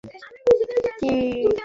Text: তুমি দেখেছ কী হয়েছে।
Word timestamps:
তুমি 0.03 0.63
দেখেছ 0.63 0.87
কী 0.99 1.07
হয়েছে। 1.09 1.59